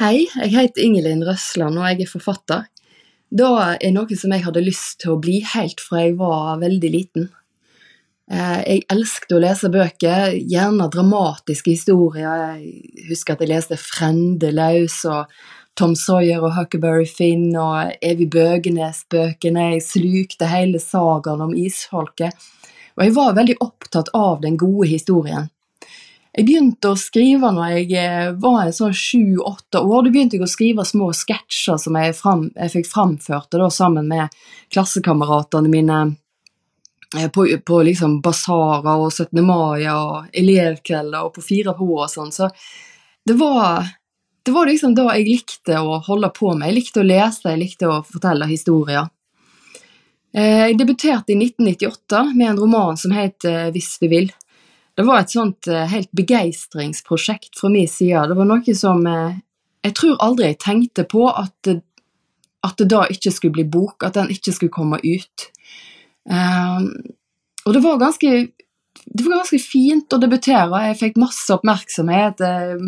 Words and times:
Hei, 0.00 0.30
jeg 0.32 0.54
heter 0.54 0.80
Ingelin 0.80 1.20
Røsland 1.28 1.76
og 1.76 1.84
jeg 1.84 2.06
er 2.06 2.08
forfatter. 2.08 2.62
Det 3.28 3.44
er 3.84 3.90
noe 3.92 4.16
som 4.16 4.32
jeg 4.32 4.46
hadde 4.46 4.62
lyst 4.64 5.02
til 5.02 5.12
å 5.12 5.18
bli 5.20 5.42
helt 5.44 5.82
fra 5.84 6.06
jeg 6.06 6.14
var 6.16 6.62
veldig 6.62 6.90
liten. 6.94 7.26
Eh, 8.32 8.62
Jeg 8.64 8.86
elsket 8.88 9.34
å 9.36 9.42
lese 9.44 9.68
bøker, 9.68 10.32
gjerne 10.54 10.88
dramatiske 10.88 11.74
historier. 11.74 12.32
Jeg 12.56 13.10
husker 13.10 13.36
at 13.36 13.44
jeg 13.44 13.52
leste 13.52 13.76
Frendelaus 13.76 15.02
og 15.04 15.36
Tom 15.76 15.92
Sawyer 15.92 16.40
og 16.40 16.56
Huckleberry 16.56 17.04
Finn 17.04 17.50
og 17.52 17.92
Evy 18.00 18.24
Bøgenes-bøkene. 18.24 19.74
Jeg 19.74 19.84
slukte 19.84 20.48
hele 20.48 20.80
sagaen 20.80 21.44
om 21.44 21.52
isfolket. 21.52 22.32
Og 22.96 23.04
jeg 23.04 23.18
var 23.20 23.36
veldig 23.36 23.60
opptatt 23.60 24.08
av 24.16 24.40
den 24.40 24.56
gode 24.56 24.88
historien. 24.96 25.52
Jeg 26.30 26.46
begynte 26.46 26.92
å 26.92 26.98
skrive 26.98 27.48
når 27.50 27.72
jeg 27.74 27.94
eh, 27.98 28.28
var 28.38 28.68
sånn 28.74 28.94
sju-åtte 28.94 29.80
år. 29.82 30.06
Da 30.06 30.12
begynte 30.14 30.38
jeg 30.38 30.46
å 30.46 30.50
skrive 30.50 30.86
små 30.86 31.10
sketsjer 31.16 31.78
som 31.82 31.96
jeg, 31.98 32.14
fram, 32.14 32.44
jeg 32.54 32.70
fikk 32.76 32.86
framført 32.86 33.50
da, 33.50 33.66
sammen 33.74 34.06
med 34.10 34.36
klassekameratene 34.70 35.72
mine 35.72 35.96
eh, 37.18 37.26
på, 37.34 37.48
på 37.66 37.80
liksom 37.88 38.20
basarer 38.22 38.92
og 38.92 39.10
17. 39.10 39.40
mai 39.42 39.88
og 39.90 40.28
elevkvelder 40.30 41.26
og 41.26 41.34
på 41.34 41.42
Fire 41.48 41.74
på 41.74 41.88
og 41.96 42.06
sånn. 42.12 42.30
Så 42.30 42.46
det 43.26 43.34
var, 43.40 43.88
det 44.46 44.54
var 44.54 44.70
liksom 44.70 44.94
da 44.94 45.08
jeg 45.16 45.26
likte 45.26 45.80
å 45.82 45.98
holde 46.06 46.30
på 46.36 46.52
med. 46.54 46.70
Jeg 46.70 46.78
likte 46.78 47.02
å 47.02 47.08
lese, 47.08 47.48
jeg 47.50 47.62
likte 47.64 47.90
å 47.90 48.04
fortelle 48.06 48.46
historier. 48.52 49.10
Eh, 50.30 50.68
Jeg 50.70 50.78
debuterte 50.78 51.34
i 51.34 51.40
1998 51.42 52.22
med 52.36 52.52
en 52.52 52.62
roman 52.62 52.94
som 52.94 53.10
het 53.18 53.42
Hvis 53.74 53.96
du 53.98 54.06
vil. 54.06 54.30
Det 54.96 55.06
var 55.06 55.22
et 55.22 55.32
sånt 55.32 55.68
eh, 55.70 55.86
helt 55.88 56.10
begeistringsprosjekt 56.16 57.54
fra 57.60 57.70
min 57.72 57.88
side. 57.88 58.26
Det 58.30 58.36
var 58.36 58.48
noe 58.48 58.74
som 58.76 59.06
eh, 59.06 59.38
Jeg 59.86 59.94
tror 59.96 60.18
aldri 60.20 60.50
jeg 60.50 60.60
tenkte 60.60 61.06
på 61.08 61.28
at 61.30 61.70
at 62.66 62.76
det 62.76 62.90
da 62.92 63.06
ikke 63.08 63.32
skulle 63.32 63.56
bli 63.56 63.66
bok, 63.72 64.04
at 64.04 64.16
den 64.18 64.32
ikke 64.32 64.52
skulle 64.52 64.74
komme 64.74 65.00
ut. 65.00 65.46
Ehm, 66.30 66.90
og 67.64 67.76
det 67.76 67.84
var 67.84 68.00
ganske 68.02 68.32
det 69.00 69.24
var 69.24 69.40
ganske 69.40 69.58
fint 69.62 70.12
å 70.12 70.18
debutere. 70.20 70.82
Jeg 70.90 70.98
fikk 70.98 71.16
masse 71.18 71.48
oppmerksomhet, 71.54 72.42
eh, 72.44 72.82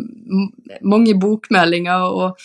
mange 0.84 1.14
bokmeldinger. 1.18 2.04
og 2.04 2.36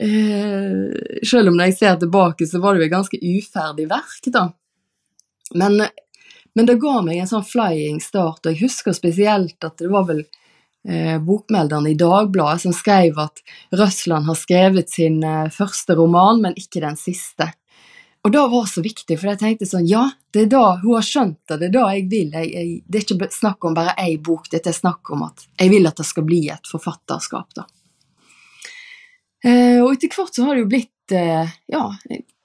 eh, 0.00 1.20
Selv 1.22 1.52
om 1.52 1.58
når 1.58 1.70
jeg 1.70 1.78
ser 1.78 1.96
tilbake, 2.00 2.46
så 2.48 2.62
var 2.62 2.74
det 2.74 2.82
jo 2.82 2.86
et 2.88 2.96
ganske 2.96 3.20
uferdig 3.20 3.88
verk, 3.90 4.30
da. 4.32 4.48
Men, 5.54 5.82
men 6.54 6.68
det 6.68 6.80
ga 6.82 7.00
meg 7.04 7.22
en 7.22 7.30
sånn 7.30 7.46
flying 7.46 8.00
start, 8.04 8.44
og 8.44 8.52
jeg 8.52 8.66
husker 8.66 8.96
spesielt 8.96 9.64
at 9.64 9.78
det 9.80 9.90
var 9.92 10.06
vel 10.10 10.22
eh, 10.88 11.16
bokmelderen 11.22 11.88
i 11.88 11.96
Dagbladet 11.98 12.66
som 12.66 12.76
skrev 12.76 13.18
at 13.22 13.42
Røsland 13.72 14.28
har 14.28 14.38
skrevet 14.38 14.92
sin 14.92 15.22
eh, 15.24 15.50
første 15.52 15.96
roman, 15.98 16.42
men 16.44 16.58
ikke 16.58 16.84
den 16.84 16.98
siste. 17.00 17.52
Og 18.22 18.30
det 18.30 18.42
var 18.52 18.66
så 18.70 18.82
viktig, 18.84 19.16
for 19.18 19.32
jeg 19.32 19.40
tenkte 19.40 19.66
sånn, 19.66 19.86
ja, 19.90 20.04
det 20.30 20.44
er 20.44 20.50
da 20.52 20.64
hun 20.82 20.94
har 20.94 21.06
skjønt 21.06 21.40
det, 21.50 21.58
det 21.58 21.70
er 21.70 21.74
da 21.74 21.86
jeg 21.90 22.04
vil. 22.10 22.28
Jeg, 22.30 22.50
jeg, 22.54 22.74
det 22.86 23.00
er 23.00 23.06
ikke 23.06 23.30
snakk 23.34 23.66
om 23.66 23.74
bare 23.74 23.96
ei 23.98 24.14
bok, 24.22 24.46
dette 24.52 24.70
er 24.70 24.76
snakk 24.76 25.10
om 25.14 25.24
at 25.26 25.46
jeg 25.58 25.72
vil 25.72 25.90
at 25.90 25.98
det 25.98 26.06
skal 26.06 26.26
bli 26.28 26.44
et 26.52 26.70
forfatterskap, 26.70 27.48
da. 27.58 27.66
Eh, 29.42 29.80
og 29.82 29.96
etter 29.96 30.12
hvert 30.14 30.36
så 30.36 30.46
har 30.46 30.54
det 30.54 30.62
jo 30.62 30.70
blitt, 30.70 31.14
eh, 31.18 31.54
ja, 31.72 31.82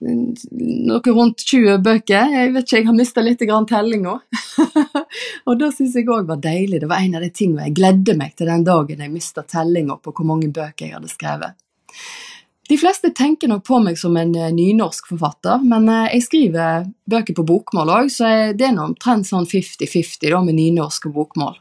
noe 0.02 1.14
rundt 1.14 1.44
20 1.46 1.82
bøker. 1.86 2.32
Jeg 2.34 2.54
vet 2.56 2.66
ikke, 2.66 2.78
jeg 2.80 2.88
har 2.88 2.98
mista 2.98 3.24
litt 3.26 3.44
tellinga. 3.70 4.16
og 5.48 5.60
det 5.60 5.72
syns 5.76 5.98
jeg 5.98 6.10
òg 6.10 6.26
var 6.30 6.42
deilig. 6.42 6.82
Det 6.82 6.90
var 6.90 7.04
en 7.04 7.20
av 7.20 7.26
de 7.26 7.30
tingene 7.30 7.68
jeg 7.68 7.78
gledde 7.78 8.18
meg 8.18 8.34
til 8.36 8.50
den 8.50 8.66
dagen 8.66 9.04
jeg 9.06 9.14
mista 9.14 9.44
tellinga 9.44 10.00
på 10.02 10.14
hvor 10.14 10.26
mange 10.26 10.50
bøker 10.50 10.88
jeg 10.88 10.98
hadde 10.98 11.14
skrevet. 11.14 11.54
De 12.68 12.76
fleste 12.76 13.14
tenker 13.16 13.48
nok 13.48 13.64
på 13.64 13.78
meg 13.80 13.96
som 13.96 14.18
en 14.20 14.34
eh, 14.36 14.52
nynorsk 14.52 15.14
forfatter, 15.14 15.62
men 15.64 15.88
jeg 16.10 16.26
skriver 16.26 16.90
bøker 17.08 17.38
på 17.38 17.46
bokmål 17.48 17.94
òg, 17.94 18.10
så 18.12 18.34
det 18.58 18.66
er 18.68 18.74
nå 18.76 18.90
omtrent 18.90 19.30
sånn 19.30 19.48
50-50 19.48 20.34
med 20.50 20.58
nynorsk 20.58 21.08
og 21.08 21.22
bokmål. 21.22 21.56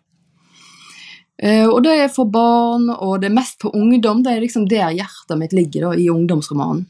Eh, 1.42 1.66
og 1.66 1.82
det 1.84 1.94
er 2.00 2.12
for 2.12 2.30
barn, 2.32 2.88
og 2.90 3.20
det 3.20 3.30
er 3.30 3.36
mest 3.36 3.60
for 3.62 3.76
ungdom. 3.76 4.22
Det 4.24 4.32
er 4.32 4.44
liksom 4.44 4.68
der 4.70 4.94
hjertet 4.96 5.40
mitt 5.40 5.56
ligger, 5.56 5.90
da, 5.90 5.94
i 6.00 6.10
ungdomsromanen. 6.12 6.86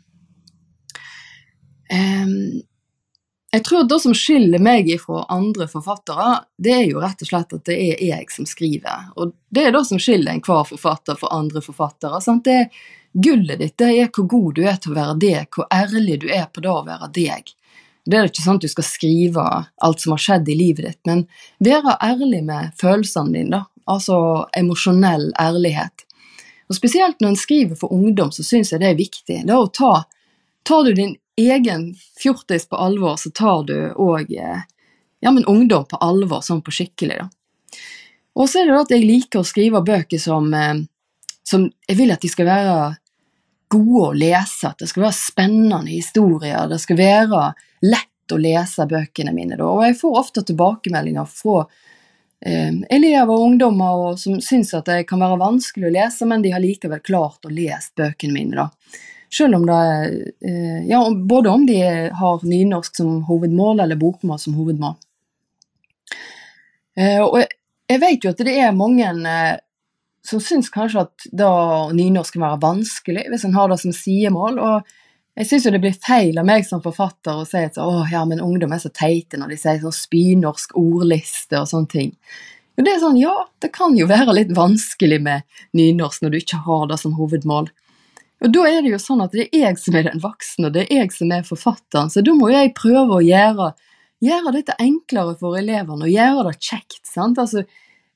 Jeg 3.56 3.64
tror 3.64 3.84
det 3.88 3.96
som 4.02 4.12
skiller 4.14 4.60
meg 4.60 4.88
fra 5.00 5.22
andre 5.32 5.68
forfattere, 5.70 6.42
det 6.58 6.72
er 6.74 6.82
jo 6.90 7.00
rett 7.00 7.22
og 7.24 7.28
slett 7.30 7.54
at 7.56 7.68
det 7.68 7.76
er 7.78 8.02
jeg 8.04 8.26
som 8.34 8.44
skriver. 8.48 9.06
Og 9.16 9.32
det 9.54 9.62
er 9.64 9.72
det 9.72 9.84
som 9.88 10.00
skiller 10.02 10.34
enhver 10.34 10.66
forfatter 10.68 11.16
fra 11.16 11.30
andre 11.38 11.62
forfattere. 11.64 12.20
Sant? 12.20 12.44
Det 12.44 12.56
er 12.66 12.66
Gullet 13.16 13.62
ditt 13.62 13.78
det 13.80 13.86
er 13.96 14.10
hvor 14.12 14.26
god 14.28 14.58
du 14.58 14.66
er 14.68 14.76
til 14.76 14.92
å 14.92 14.96
være 14.98 15.14
deg, 15.22 15.46
hvor 15.56 15.64
ærlig 15.72 16.18
du 16.20 16.26
er 16.28 16.50
på 16.52 16.60
det 16.60 16.68
å 16.68 16.82
være 16.84 17.08
deg. 17.16 17.48
Det 18.04 18.18
er 18.18 18.28
ikke 18.28 18.44
sånn 18.44 18.60
at 18.60 18.66
du 18.66 18.68
skal 18.68 18.86
skrive 18.86 19.44
alt 19.86 20.02
som 20.02 20.12
har 20.12 20.20
skjedd 20.20 20.50
i 20.52 20.56
livet 20.58 20.84
ditt, 20.84 21.00
men 21.08 21.22
være 21.64 21.96
ærlig 22.04 22.42
med 22.44 22.76
følelsene 22.76 23.32
dine, 23.32 23.62
da. 23.62 23.62
Altså 23.86 24.18
emosjonell 24.56 25.30
ærlighet. 25.40 26.06
Og 26.68 26.74
Spesielt 26.74 27.20
når 27.22 27.34
en 27.34 27.38
skriver 27.38 27.78
for 27.78 27.94
ungdom, 27.94 28.32
så 28.34 28.42
syns 28.42 28.72
jeg 28.72 28.82
det 28.82 28.90
er 28.90 28.98
viktig. 28.98 29.42
Det 29.46 29.52
er 29.54 29.60
å 29.60 29.70
ta 29.70 29.94
Tar 30.66 30.82
du 30.82 30.96
din 30.98 31.12
egen 31.38 31.92
fjortis 32.18 32.64
på 32.66 32.76
alvor, 32.76 33.20
så 33.22 33.30
tar 33.30 33.60
du 33.68 33.76
òg 34.02 34.32
ja, 34.34 35.30
men 35.30 35.44
ungdom 35.46 35.84
på 35.86 36.00
alvor, 36.02 36.40
sånn 36.42 36.62
på 36.66 36.74
skikkelig. 36.74 37.20
da. 37.20 37.28
Og 38.36 38.50
så 38.50 38.60
er 38.60 38.66
det 38.68 38.74
da 38.74 38.82
at 38.84 38.92
jeg 38.92 39.06
liker 39.06 39.40
å 39.40 39.48
skrive 39.48 39.82
bøker 39.84 40.20
som, 40.20 40.52
eh, 40.54 40.82
som 41.46 41.68
jeg 41.88 41.96
vil 41.96 42.12
at 42.12 42.24
de 42.24 42.28
skal 42.28 42.48
være 42.50 42.76
gode 43.72 44.02
å 44.08 44.16
lese, 44.16 44.68
at 44.68 44.78
det 44.82 44.90
skal 44.90 45.06
være 45.06 45.18
spennende 45.18 45.90
historier, 45.90 46.68
det 46.68 46.78
skal 46.82 46.98
være 47.00 47.42
lett 47.86 48.34
å 48.34 48.38
lese 48.40 48.86
bøkene 48.90 49.32
mine. 49.34 49.56
Da. 49.56 49.66
Og 49.70 49.84
jeg 49.86 49.98
får 50.00 50.20
ofte 50.20 50.44
tilbakemeldinger 50.46 51.30
fra 51.30 51.62
eh, 51.62 51.84
elever 52.44 53.32
og 53.32 53.44
ungdommer 53.46 54.00
og, 54.02 54.18
som 54.20 54.40
syns 54.44 54.74
at 54.76 54.86
det 54.90 55.06
kan 55.08 55.22
være 55.22 55.38
vanskelig 55.40 55.88
å 55.88 55.92
lese, 55.94 56.26
men 56.28 56.42
de 56.44 56.52
har 56.52 56.62
likevel 56.62 57.00
klart 57.00 57.46
å 57.48 57.52
lese 57.52 57.94
bøkene 57.96 58.34
mine. 58.36 58.66
da. 58.66 59.00
Selv 59.32 59.58
om 59.58 59.66
det 59.66 59.80
eh, 60.46 60.86
ja, 60.88 61.00
både 61.10 61.50
om 61.50 61.66
de 61.66 61.80
har 62.14 62.44
nynorsk 62.46 62.96
som 62.96 63.22
hovedmål 63.26 63.80
eller 63.80 63.98
bokmål 63.98 64.38
som 64.38 64.54
hovedmål. 64.54 64.94
Eh, 66.96 67.22
og 67.24 67.40
jeg, 67.42 68.00
vet 68.00 68.24
jo 68.24 68.32
at 68.32 68.44
det 68.46 68.54
er 68.62 68.76
mange 68.76 69.08
eh, 69.08 69.56
som 70.26 70.42
syns 70.42 70.70
kanskje 70.72 71.06
at 71.06 71.26
da 71.34 71.50
nynorsk 71.94 72.36
kan 72.36 72.46
være 72.46 72.62
vanskelig 72.62 73.26
hvis 73.32 73.46
en 73.48 73.58
har 73.58 73.72
det 73.72 73.80
som 73.82 73.94
sidemål. 73.94 74.62
Og 74.62 74.96
jeg 75.36 75.48
syns 75.50 75.66
jo 75.66 75.72
det 75.74 75.82
blir 75.84 75.96
feil 76.00 76.38
av 76.40 76.46
meg 76.48 76.64
som 76.64 76.80
forfatter 76.80 77.42
å 77.42 77.46
si 77.48 77.60
at 77.60 77.76
å, 77.82 77.90
ja, 78.08 78.22
men 78.28 78.40
ungdom 78.40 78.72
er 78.72 78.80
så 78.80 78.88
teite 78.88 79.36
når 79.36 79.52
de 79.52 79.58
sier 79.60 79.82
sånn 79.82 79.92
spynorsk 79.92 80.76
ordliste 80.80 81.60
og 81.60 81.68
sånne 81.68 81.92
ting. 81.92 82.14
Jo, 82.76 82.84
det 82.84 82.94
er 82.94 83.02
sånn, 83.02 83.18
ja, 83.20 83.34
det 83.60 83.70
kan 83.74 83.96
jo 83.96 84.08
være 84.08 84.36
litt 84.36 84.54
vanskelig 84.56 85.18
med 85.24 85.44
nynorsk 85.76 86.24
når 86.24 86.32
du 86.32 86.38
ikke 86.40 86.62
har 86.64 86.88
det 86.88 86.98
som 87.02 87.16
hovedmål. 87.18 87.68
Og 88.44 88.52
da 88.52 88.64
er 88.68 88.82
det 88.84 88.92
jo 88.94 89.00
sånn 89.00 89.24
at 89.24 89.36
det 89.36 89.46
er 89.46 89.70
jeg 89.70 89.80
som 89.80 89.96
er 89.96 90.08
den 90.08 90.20
voksne, 90.24 90.68
og 90.68 90.74
det 90.74 90.86
er 90.86 91.02
jeg 91.02 91.14
som 91.16 91.32
er 91.32 91.46
forfatteren, 91.48 92.12
så 92.12 92.24
da 92.24 92.36
må 92.36 92.50
jeg 92.52 92.74
prøve 92.76 93.18
å 93.20 93.24
gjøre, 93.24 93.70
gjøre 94.24 94.56
dette 94.56 94.76
enklere 94.80 95.36
for 95.40 95.56
elevene, 95.60 96.04
og 96.04 96.12
gjøre 96.12 96.50
det 96.50 96.58
kjekt. 96.60 97.00
sant? 97.08 97.40
Altså, 97.40 97.64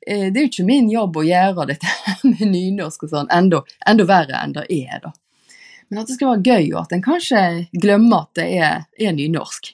eh, 0.07 0.29
det 0.29 0.37
er 0.37 0.45
jo 0.47 0.53
ikke 0.53 0.69
min 0.69 0.93
jobb 0.93 1.21
å 1.21 1.25
gjøre 1.29 1.73
dette 1.73 1.97
med 2.29 2.45
nynorsk 2.49 3.09
og 3.09 3.13
sånn, 3.17 3.33
enda, 3.33 3.61
enda 3.89 4.09
verre 4.09 4.41
enn 4.41 4.57
det 4.57 4.69
er, 4.73 5.01
da. 5.05 5.13
Men 5.91 6.03
at 6.03 6.11
det 6.11 6.17
skal 6.17 6.33
være 6.33 6.47
gøy, 6.47 6.73
og 6.73 6.85
at 6.85 6.95
en 6.95 7.05
kanskje 7.05 7.45
glemmer 7.83 8.27
at 8.27 8.39
det 8.39 8.49
er, 8.63 8.83
er 8.99 9.15
nynorsk. 9.17 9.73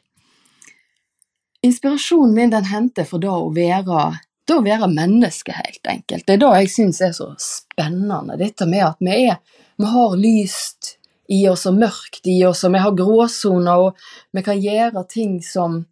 Inspirasjonen 1.67 2.35
min 2.37 2.53
den 2.55 2.69
henter 2.71 3.09
fra 3.09 3.21
da 3.21 3.35
å 3.37 3.51
være, 3.53 4.05
da 4.49 4.59
være 4.65 4.89
menneske, 4.93 5.55
helt 5.57 5.91
enkelt. 5.93 6.27
Det 6.27 6.37
er 6.37 6.45
det 6.45 6.53
jeg 6.63 6.73
syns 6.73 7.03
er 7.05 7.17
så 7.17 7.33
spennende, 7.43 8.39
dette 8.41 8.69
med 8.71 8.87
at 8.87 9.03
vi, 9.03 9.19
er, 9.29 9.43
vi 9.77 9.91
har 9.93 10.17
lyst 10.21 10.95
i 11.29 11.43
oss 11.51 11.67
og 11.69 11.77
mørkt 11.81 12.29
i 12.31 12.39
oss, 12.47 12.65
og 12.65 12.73
vi 12.73 12.85
har 12.85 12.97
gråsoner, 12.97 13.89
og 13.89 14.37
vi 14.37 14.45
kan 14.47 14.63
gjøre 14.63 15.05
ting 15.11 15.41
som 15.45 15.83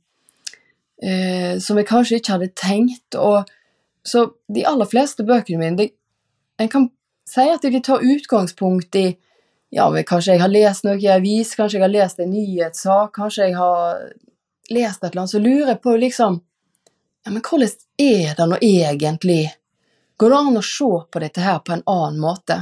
eh, 1.02 1.58
som 1.58 1.76
vi 1.76 1.84
kanskje 1.84 2.20
ikke 2.20 2.37
hadde 2.37 2.50
tenkt. 2.56 3.19
Og, 3.19 3.50
så 4.04 4.28
de 4.52 4.64
aller 4.69 4.88
fleste 4.88 5.26
bøkene 5.26 5.60
mine 5.60 5.81
de, 5.81 5.90
En 6.60 6.69
kan 6.70 6.84
si 7.26 7.43
at 7.50 7.64
de 7.66 7.81
tar 7.82 8.04
utgangspunkt 8.04 8.94
i 8.94 9.16
ja, 9.75 9.91
men 9.91 10.05
Kanskje 10.06 10.37
jeg 10.37 10.43
har 10.44 10.53
lest 10.53 10.85
noe 10.87 11.00
i 11.03 11.11
avis, 11.11 11.55
kanskje 11.59 11.81
jeg 11.81 11.85
har 11.85 11.91
lest 11.91 12.21
en 12.23 12.31
nyhetssak, 12.31 13.11
kanskje 13.17 13.49
jeg 13.49 13.56
har 13.59 14.05
lest 14.71 15.03
et 15.03 15.09
eller 15.11 15.25
annet, 15.25 15.32
så 15.32 15.41
lurer 15.43 15.73
jeg 15.73 15.81
på 15.82 15.97
liksom 15.99 16.38
ja, 17.25 17.32
men 17.32 17.41
Hvordan 17.41 17.73
er 18.05 18.35
det 18.37 18.47
nå 18.50 18.59
egentlig? 18.61 19.43
Går 20.21 20.31
det 20.31 20.38
an 20.38 20.61
å 20.61 20.62
se 20.62 20.91
på 21.11 21.23
dette 21.23 21.43
her 21.43 21.59
på 21.65 21.73
en 21.75 21.82
annen 21.88 22.21
måte? 22.21 22.59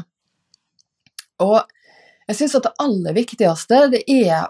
Og 1.43 1.59
jeg 2.31 2.38
syns 2.38 2.55
at 2.56 2.69
det 2.69 2.76
aller 2.85 3.17
viktigste 3.17 3.81
det 3.93 4.05
er 4.06 4.47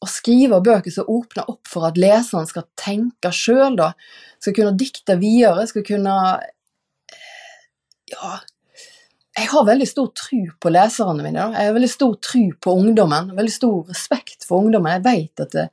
å 0.00 0.08
skrive 0.08 0.62
bøker 0.64 0.94
som 0.94 1.10
åpner 1.10 1.50
opp 1.50 1.66
for 1.68 1.88
at 1.88 1.98
leseren 2.00 2.46
skal 2.46 2.68
tenke 2.78 3.32
sjøl. 3.34 3.76
Skal 4.38 4.56
kunne 4.56 4.78
dikte 4.78 5.18
videre, 5.20 5.66
skal 5.68 5.84
kunne 5.84 6.16
Ja 8.14 8.38
jeg 9.34 9.50
har 9.50 9.66
veldig 9.66 9.86
stor 9.88 10.10
tro 10.14 10.40
på 10.62 10.70
leserne 10.70 11.24
mine. 11.24 11.40
Da. 11.40 11.58
Jeg 11.58 11.68
har 11.68 11.74
veldig 11.74 11.90
stor 11.90 12.12
tro 12.22 12.42
på 12.62 12.74
ungdommen. 12.78 13.32
Veldig 13.34 13.54
stor 13.54 13.90
respekt 13.90 14.46
for 14.46 14.62
ungdommen. 14.62 14.92
Jeg 14.94 15.04
vet 15.06 15.42
at, 15.42 15.56
det, 15.56 15.64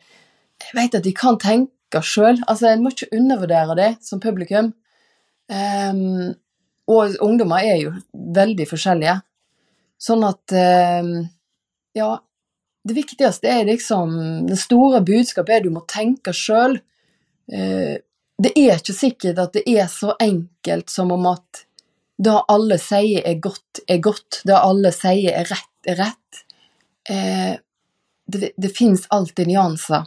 jeg 0.65 0.77
vet 0.79 0.97
at 0.97 1.05
de 1.05 1.13
kan 1.17 1.37
tenke 1.41 2.01
sjøl. 2.01 2.41
Altså, 2.49 2.71
en 2.71 2.81
må 2.81 2.93
ikke 2.93 3.11
undervurdere 3.13 3.77
det 3.77 3.91
som 4.05 4.23
publikum. 4.23 4.71
Um, 5.51 6.33
og 6.89 7.15
ungdommer 7.21 7.61
er 7.67 7.77
jo 7.83 7.93
veldig 8.11 8.65
forskjellige. 8.69 9.19
Sånn 10.01 10.25
at 10.25 10.57
um, 11.03 11.15
Ja, 11.93 12.15
det 12.87 12.95
viktigste 12.95 13.49
er 13.51 13.67
liksom 13.67 14.47
Det 14.47 14.55
store 14.57 15.03
budskapet 15.05 15.57
er 15.57 15.65
du 15.65 15.73
må 15.75 15.83
tenke 15.85 16.33
sjøl. 16.33 16.79
Uh, 17.45 17.99
det 18.41 18.55
er 18.57 18.79
ikke 18.79 18.97
sikkert 18.97 19.41
at 19.43 19.53
det 19.53 19.67
er 19.69 19.85
så 19.91 20.15
enkelt 20.17 20.89
som 20.89 21.13
om 21.13 21.29
at 21.29 21.67
det 22.21 22.37
alle 22.53 22.77
sier 22.77 23.25
er 23.25 23.39
godt, 23.41 23.81
er 23.89 23.97
godt. 24.03 24.41
Det 24.45 24.57
alle 24.57 24.91
sier 24.93 25.33
er 25.41 25.47
rett, 25.49 25.73
er 25.89 25.97
rett. 26.03 26.43
Eh, 27.09 27.53
det, 28.31 28.51
det 28.57 28.71
fins 28.77 29.07
alltid 29.09 29.49
nyanser. 29.49 30.05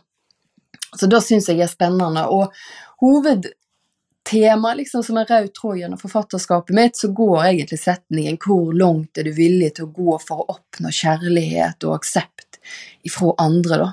Så 0.94 1.10
det 1.10 1.20
syns 1.26 1.50
jeg 1.50 1.64
er 1.64 1.70
spennende. 1.70 2.26
Og 2.30 2.54
hovedtemaet 3.02 4.78
liksom 4.78 5.02
som 5.06 5.18
er 5.18 5.28
rød 5.30 5.50
tråd 5.58 5.80
gjennom 5.80 6.00
forfatterskapet 6.00 6.76
mitt, 6.76 6.96
så 6.96 7.10
går 7.10 7.48
egentlig 7.48 7.80
setningen 7.82 8.38
'Hvor 8.38 8.70
langt 8.78 9.18
er 9.18 9.26
du 9.26 9.32
villig 9.34 9.74
til 9.74 9.88
å 9.88 9.94
gå 9.98 10.18
for 10.22 10.44
å 10.44 10.56
oppnå 10.56 10.94
kjærlighet 10.94 11.84
og 11.84 11.98
aksept 11.98 12.60
ifra 13.02 13.34
andre', 13.42 13.82
da. 13.82 13.92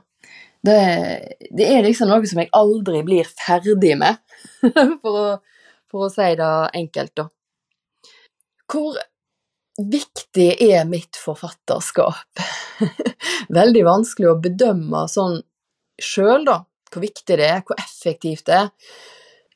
Det, 0.62 0.80
det 1.58 1.68
er 1.74 1.82
liksom 1.82 2.12
noe 2.12 2.28
som 2.30 2.38
jeg 2.38 2.54
aldri 2.54 3.02
blir 3.02 3.26
ferdig 3.26 3.96
med, 3.98 4.22
for, 5.02 5.16
å, 5.18 5.30
for 5.90 6.06
å 6.06 6.14
si 6.14 6.36
det 6.38 6.56
enkelt, 6.78 7.16
da. 7.18 7.32
Hvor 8.72 8.98
viktig 9.92 10.50
er 10.64 10.86
mitt 10.88 11.20
forfatterskap? 11.20 12.44
Veldig 13.60 13.86
vanskelig 13.88 14.30
å 14.32 14.40
bedømme 14.42 15.06
sånn 15.12 15.42
sjøl, 16.02 16.46
da. 16.48 16.62
Hvor 16.92 17.04
viktig 17.04 17.40
det 17.40 17.48
er, 17.48 17.64
hvor 17.68 17.80
effektivt 17.80 18.48
det 18.48 18.62
er. 18.66 18.70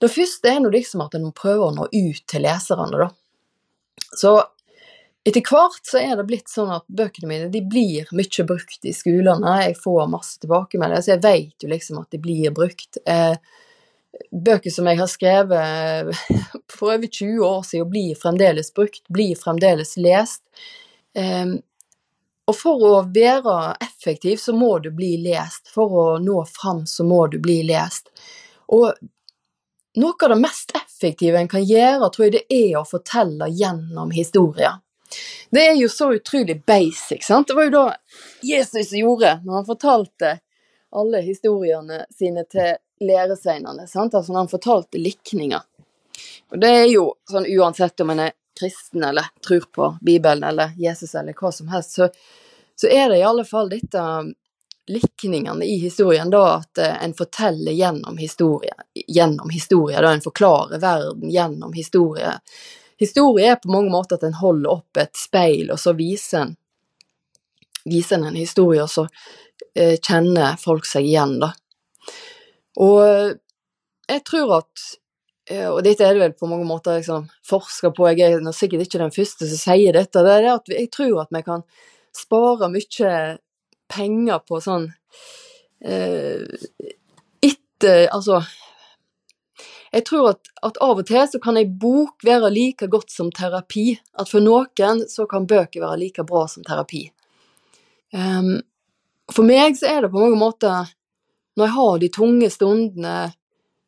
Det 0.01 0.12
første 0.12 0.51
er 0.51 0.59
nå 0.62 0.71
liksom 0.73 1.06
at 1.06 1.15
en 1.15 1.29
må 1.29 1.31
prøve 1.35 1.69
å 1.69 1.75
nå 1.75 1.88
ut 1.91 2.25
til 2.27 2.44
leserne, 2.44 3.06
da. 3.06 3.09
Så 4.15 4.35
etter 5.25 5.41
hvert 5.41 5.88
så 5.89 5.97
er 6.03 6.13
det 6.19 6.27
blitt 6.29 6.51
sånn 6.51 6.69
at 6.75 6.85
bøkene 6.85 7.29
mine 7.29 7.47
de 7.50 7.63
blir 7.65 8.09
mye 8.13 8.45
brukt 8.45 8.85
i 8.85 8.94
skolene. 8.94 9.56
Jeg 9.63 9.77
får 9.81 10.11
masse 10.11 10.38
tilbakemeldinger, 10.44 11.01
så 11.01 11.15
jeg 11.15 11.23
vet 11.23 11.65
jo 11.65 11.71
liksom 11.71 12.01
at 12.03 12.11
de 12.13 12.19
blir 12.21 12.53
brukt. 12.56 13.00
Eh, 13.09 13.33
bøker 14.31 14.71
som 14.71 14.88
jeg 14.89 15.00
har 15.00 15.09
skrevet 15.12 16.17
for 16.71 16.94
over 16.94 17.07
20 17.07 17.45
år 17.45 17.63
siden, 17.67 17.89
blir 17.89 18.19
fremdeles 18.19 18.73
brukt, 18.73 19.07
blir 19.07 19.35
fremdeles 19.39 19.95
lest. 19.97 20.44
Eh, 21.17 21.57
og 22.45 22.53
for 22.53 22.85
å 22.85 22.94
være 23.09 23.75
effektiv, 23.81 24.38
så 24.38 24.53
må 24.53 24.77
du 24.79 24.91
bli 24.94 25.15
lest. 25.23 25.71
For 25.73 26.00
å 26.01 26.07
nå 26.21 26.44
fram, 26.50 26.85
så 26.85 27.03
må 27.07 27.25
du 27.33 27.39
bli 27.41 27.63
lest. 27.65 28.12
Og 28.75 28.94
noe 29.95 30.25
av 30.27 30.33
det 30.35 30.41
mest 30.41 30.75
effektive 30.77 31.39
en 31.39 31.50
kan 31.50 31.65
gjøre, 31.65 32.11
tror 32.13 32.27
jeg 32.27 32.35
det 32.35 32.45
er 32.53 32.77
å 32.77 32.85
fortelle 32.85 33.50
gjennom 33.50 34.13
historier. 34.13 34.81
Det 35.50 35.63
er 35.71 35.75
jo 35.79 35.89
så 35.89 36.11
utrolig 36.18 36.59
basic, 36.68 37.23
sant. 37.23 37.47
Det 37.47 37.57
var 37.57 37.69
jo 37.69 37.75
da 37.75 37.85
Jesus 38.45 38.94
gjorde, 38.94 39.39
når 39.45 39.61
han 39.61 39.68
fortalte 39.68 40.31
alle 40.95 41.21
historiene 41.25 42.03
sine 42.13 42.45
til 42.50 42.75
læresveinene. 43.00 43.88
sant? 43.88 44.13
Altså 44.13 44.33
han 44.33 44.51
fortalte 44.51 45.01
likninger. 45.01 45.62
Og 46.51 46.59
det 46.62 46.71
er 46.71 46.88
jo 46.88 47.09
sånn 47.30 47.47
uansett 47.50 48.00
om 48.00 48.13
en 48.13 48.27
er 48.27 48.33
kristen 48.59 49.03
eller 49.03 49.25
tror 49.47 49.68
på 49.71 49.97
Bibelen 50.01 50.44
eller 50.44 50.71
Jesus 50.77 51.15
eller 51.15 51.33
hva 51.33 51.51
som 51.51 51.68
helst, 51.68 51.97
så, 51.97 52.07
så 52.75 52.88
er 52.88 53.09
det 53.09 53.19
i 53.19 53.27
alle 53.27 53.44
fall 53.44 53.69
dette 53.69 54.03
likningene 54.88 55.65
i 55.65 55.77
historien, 55.80 56.30
da 56.30 56.44
at 56.56 56.77
eh, 56.77 57.03
en 57.03 57.13
forteller 57.13 57.71
gjennom 57.71 58.18
historie, 58.18 58.74
gjennom 59.07 59.50
historie, 59.50 60.01
da 60.01 60.13
en 60.13 60.21
forklarer 60.21 60.80
verden 60.80 61.30
gjennom 61.30 61.74
historie. 61.74 62.36
Historie 62.97 63.51
er 63.51 63.56
på 63.56 63.71
mange 63.74 63.92
måter 63.92 64.19
at 64.19 64.24
en 64.24 64.38
holder 64.38 64.77
opp 64.77 65.01
et 65.01 65.18
speil, 65.18 65.71
og 65.74 65.81
så 65.81 65.95
viser 65.97 66.45
en, 66.45 66.53
viser 67.86 68.19
en, 68.19 68.30
en 68.30 68.38
historie, 68.38 68.83
og 68.86 68.92
så 68.94 69.07
eh, 69.74 69.97
kjenner 69.97 70.56
folk 70.62 70.86
seg 70.86 71.09
igjen, 71.09 71.39
da. 71.42 71.51
Og 72.81 73.00
eh, 73.06 73.36
jeg 74.12 74.24
tror 74.27 74.57
at 74.60 74.86
eh, 75.50 75.68
og 75.69 75.81
dette 75.86 76.06
er 76.06 76.16
det 76.16 76.24
vel 76.24 76.36
på 76.38 76.50
mange 76.51 76.68
måter 76.68 77.00
liksom, 77.00 77.30
forska 77.48 77.94
på, 77.95 78.10
jeg 78.12 78.36
er 78.36 78.51
sikkert 78.56 78.86
ikke 78.86 79.01
den 79.04 79.16
første 79.16 79.50
som 79.50 79.62
sier 79.62 79.95
dette, 79.95 80.25
det 80.25 80.36
er 80.39 80.51
at 80.56 80.74
jeg 80.74 80.92
tror 80.94 81.24
at 81.24 81.33
vi 81.36 81.44
kan 81.45 81.66
spare 82.16 82.72
mye 82.72 83.16
penger 83.92 84.44
på 84.48 84.62
sånn 84.63 84.89
eh, 85.86 86.45
Etter 87.45 88.07
Altså 88.07 88.39
jeg 89.95 90.04
tror 90.10 90.33
at, 90.33 90.50
at, 90.66 90.78
av 90.83 91.00
og 91.00 91.07
til 91.07 91.24
så 91.30 91.39
kan 91.39 91.56
ei 91.56 91.68
bok 91.69 92.25
være 92.28 92.50
like 92.51 92.88
godt 92.92 93.13
som 93.13 93.30
terapi. 93.31 93.94
At 94.19 94.28
for 94.28 94.44
noen 94.44 95.06
så 95.07 95.24
kan 95.30 95.45
bøker 95.48 95.86
være 95.86 96.01
like 96.01 96.25
bra 96.28 96.42
som 96.51 96.66
terapi. 96.68 97.06
Um, 98.12 98.57
for 99.31 99.48
meg 99.48 99.78
så 99.80 99.88
er 99.94 100.04
det 100.04 100.12
på 100.12 100.19
mange 100.19 100.39
måter 100.39 100.92
Når 101.56 101.66
jeg 101.66 101.75
har 101.78 102.00
de 102.00 102.10
tunge 102.12 102.50
stundene, 102.52 103.16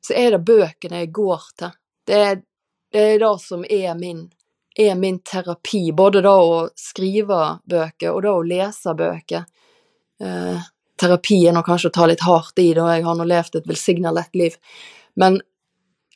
så 0.08 0.16
er 0.16 0.32
det 0.36 0.46
bøkene 0.48 1.04
jeg 1.04 1.12
går 1.16 1.50
til. 1.60 1.76
Det 2.08 2.20
er 2.24 2.40
det, 2.92 3.02
er 3.02 3.20
det 3.20 3.34
som 3.44 3.66
er 3.70 3.96
min, 4.00 4.30
er 4.80 4.96
min 4.96 5.20
terapi. 5.20 5.92
Både 5.92 6.22
da 6.24 6.36
å 6.40 6.62
skrive 6.80 7.42
bøker 7.68 8.14
og 8.14 8.24
da 8.24 8.36
å 8.38 8.46
lese 8.48 8.94
bøker. 8.96 9.44
Eh, 10.24 10.70
terapi 10.98 11.42
er 11.48 11.56
nå 11.56 11.64
kanskje 11.68 11.92
å 11.92 11.98
ta 11.98 12.08
litt 12.08 12.24
hardt 12.26 12.64
i, 12.64 12.72
da 12.78 12.88
jeg 12.96 13.06
har 13.06 13.20
nå 13.20 13.28
levd 13.28 13.60
et 13.60 13.68
velsigna 13.70 14.14
lett 14.16 14.40
liv. 14.40 14.56
Men 15.20 15.42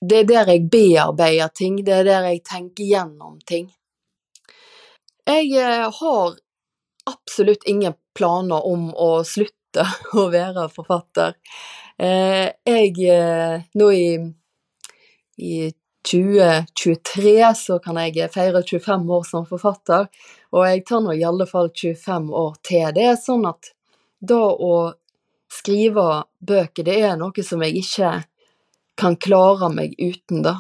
det 0.02 0.24
er 0.24 0.30
der 0.30 0.54
jeg 0.54 0.70
bearbeider 0.72 1.52
ting, 1.54 1.82
det 1.86 2.00
er 2.00 2.08
der 2.08 2.30
jeg 2.32 2.44
tenker 2.48 2.88
gjennom 2.88 3.38
ting. 3.46 3.68
Jeg 5.28 5.52
eh, 5.54 5.90
har 6.00 6.38
absolutt 7.12 7.68
ingen 7.70 7.94
planer 8.18 8.66
om 8.66 8.90
å 8.96 9.22
slutte 9.28 9.61
å 9.80 10.28
være 10.36 10.68
forfatter. 10.74 11.38
Eh, 11.98 12.50
jeg 12.66 12.96
eh, 13.08 13.62
Nå 13.78 13.92
i, 13.94 14.08
i 15.38 15.72
2023 16.08 17.36
så 17.56 17.78
kan 17.84 18.00
jeg 18.02 18.32
feire 18.34 18.64
25 18.66 19.12
år 19.18 19.28
som 19.28 19.46
forfatter, 19.46 20.08
og 20.52 20.66
jeg 20.66 20.84
tar 20.88 21.04
nå 21.06 21.14
i 21.14 21.26
alle 21.28 21.46
fall 21.50 21.70
25 21.70 22.32
år 22.34 22.58
til. 22.66 22.88
Det 22.96 23.06
er 23.12 23.20
sånn 23.22 23.46
at 23.50 23.72
det 24.22 24.38
å 24.38 24.74
skrive 25.52 26.24
bøker, 26.40 26.88
det 26.88 26.98
er 27.06 27.20
noe 27.20 27.46
som 27.46 27.62
jeg 27.66 27.84
ikke 27.84 28.12
kan 28.98 29.18
klare 29.22 29.70
meg 29.74 29.96
uten, 30.00 30.42
da. 30.46 30.58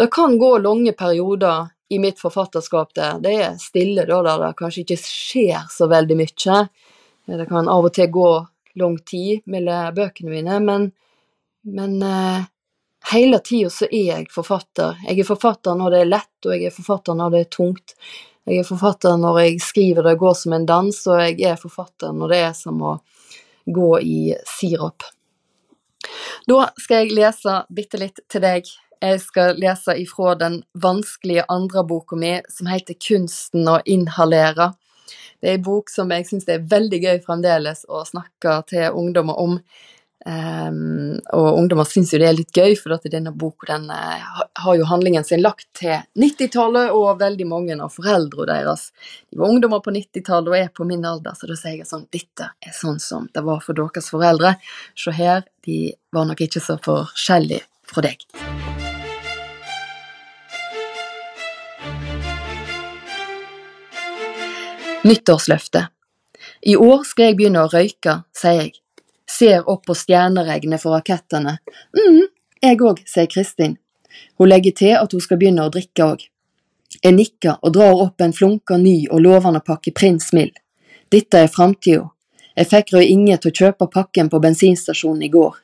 Det 0.00 0.08
kan 0.12 0.38
gå 0.40 0.54
lange 0.64 0.92
perioder 0.96 1.68
i 1.90 1.98
mitt 1.98 2.20
forfatterskap 2.22 2.94
der 2.94 3.18
det 3.20 3.32
er 3.42 3.56
stille, 3.60 4.06
da, 4.08 4.22
der 4.24 4.44
det 4.44 4.54
kanskje 4.58 4.84
ikke 4.84 5.00
skjer 5.02 5.66
så 5.72 5.90
veldig 5.90 6.16
mye. 6.16 6.60
Det 7.30 7.46
kan 7.46 7.68
av 7.68 7.86
og 7.86 7.94
til 7.94 8.10
gå 8.10 8.30
lang 8.80 8.96
tid 9.06 9.44
mellom 9.50 9.94
bøkene 9.94 10.32
mine, 10.32 10.56
men, 10.64 10.88
men 11.66 12.02
eh, 12.02 12.48
hele 13.12 13.38
tida 13.44 13.70
så 13.70 13.86
er 13.90 14.08
jeg 14.08 14.26
forfatter. 14.34 14.98
Jeg 15.06 15.22
er 15.22 15.28
forfatter 15.28 15.78
når 15.78 15.94
det 15.94 16.02
er 16.02 16.10
lett, 16.10 16.34
og 16.46 16.54
jeg 16.54 16.66
er 16.68 16.74
forfatter 16.74 17.18
når 17.18 17.34
det 17.34 17.44
er 17.44 17.54
tungt. 17.56 17.94
Jeg 18.48 18.62
er 18.62 18.66
forfatter 18.66 19.16
når 19.20 19.40
jeg 19.44 19.62
skriver 19.62 20.06
det 20.08 20.18
går 20.20 20.36
som 20.42 20.56
en 20.56 20.66
dans, 20.66 21.00
og 21.12 21.22
jeg 21.22 21.40
er 21.52 21.60
forfatter 21.60 22.14
når 22.16 22.34
det 22.34 22.42
er 22.48 22.52
som 22.56 22.82
å 22.82 22.98
gå 23.70 23.90
i 24.00 24.20
sirup. 24.48 25.06
Da 26.48 26.70
skal 26.80 27.04
jeg 27.04 27.18
lese 27.18 27.58
bitte 27.70 28.00
litt 28.00 28.22
til 28.32 28.42
deg. 28.44 28.70
Jeg 29.00 29.20
skal 29.22 29.56
lese 29.60 29.94
ifra 29.96 30.34
den 30.36 30.60
vanskelige 30.76 31.46
andre 31.48 31.84
boka 31.88 32.16
mi, 32.20 32.34
som 32.52 32.68
heter 32.68 32.96
Kunsten 33.00 33.68
å 33.68 33.78
inhalere. 33.88 34.72
Det 35.40 35.48
er 35.48 35.58
en 35.58 35.64
bok 35.64 35.90
som 35.92 36.10
jeg 36.12 36.28
syns 36.28 36.48
er 36.48 36.66
veldig 36.68 37.00
gøy 37.04 37.22
fremdeles 37.24 37.86
å 37.88 38.04
snakke 38.08 38.60
til 38.70 39.00
ungdommer 39.00 39.40
om. 39.40 39.56
Um, 40.20 41.16
og 41.32 41.46
ungdommer 41.56 41.86
syns 41.88 42.10
jo 42.12 42.18
det 42.20 42.26
er 42.28 42.36
litt 42.36 42.52
gøy, 42.52 42.74
for 42.76 42.92
at 42.92 43.06
denne 43.08 43.32
boka 43.32 43.70
den, 43.70 43.86
uh, 43.88 44.42
har 44.60 44.76
jo 44.76 44.88
handlingen 44.90 45.24
sin 45.24 45.40
lagt 45.40 45.70
til 45.80 45.96
90-tallet, 46.20 46.92
og 46.92 47.22
veldig 47.22 47.46
mange 47.48 47.78
av 47.80 47.94
foreldrene 47.94 48.50
deres 48.50 48.90
de 49.30 49.40
var 49.40 49.48
ungdommer 49.48 49.80
på 49.80 49.94
90-tallet 49.96 50.52
og 50.52 50.58
er 50.58 50.68
på 50.76 50.84
min 50.88 51.06
alder, 51.08 51.32
så 51.38 51.48
da 51.48 51.56
sier 51.56 51.80
jeg 51.80 51.88
sånn 51.88 52.04
Dette 52.12 52.50
er 52.60 52.76
sånn 52.76 53.00
som 53.00 53.30
det 53.32 53.44
var 53.46 53.64
for 53.64 53.78
deres 53.78 54.12
foreldre. 54.12 54.58
Se 54.98 55.14
her, 55.16 55.46
de 55.64 55.94
var 56.12 56.28
nok 56.28 56.44
ikke 56.44 56.60
så 56.64 56.76
forskjellige 56.84 57.64
fra 57.88 58.04
deg. 58.04 58.28
Nyttårsløfte. 65.04 65.86
I 66.62 66.76
år 66.76 67.04
skal 67.08 67.30
jeg 67.30 67.36
begynne 67.38 67.62
å 67.64 67.70
røyke, 67.72 68.18
sier 68.36 68.58
jeg 68.58 68.74
ser 69.30 69.68
opp 69.70 69.86
på 69.88 69.94
stjerneregnet 69.96 70.82
for 70.82 70.92
rakettene. 70.92 71.58
mm, 71.96 72.26
jeg 72.62 72.80
òg, 72.84 73.00
sier 73.08 73.26
Kristin. 73.26 73.78
Hun 74.36 74.48
legger 74.48 74.76
til 74.76 74.94
at 74.98 75.12
hun 75.12 75.22
skal 75.24 75.38
begynne 75.40 75.64
å 75.64 75.72
drikke 75.72 76.04
òg. 76.04 76.26
Jeg 77.02 77.16
nikker 77.16 77.56
og 77.62 77.72
drar 77.72 77.96
opp 78.04 78.20
en 78.20 78.36
flunka 78.36 78.76
ny 78.76 79.06
og 79.08 79.22
lovende 79.24 79.62
pakke 79.64 79.92
Prins 79.96 80.32
Mild. 80.36 80.58
Dette 81.08 81.38
er 81.38 81.48
framtida. 81.48 82.10
Jeg 82.56 82.68
fikk 82.68 82.92
Rød 82.92 83.08
Inge 83.08 83.38
til 83.38 83.50
å 83.50 83.58
kjøpe 83.62 83.88
pakken 83.88 84.28
på 84.28 84.40
bensinstasjonen 84.42 85.22
i 85.22 85.32
går. 85.32 85.54